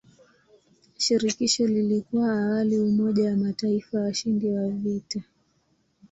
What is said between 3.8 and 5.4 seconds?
washindi wa vita.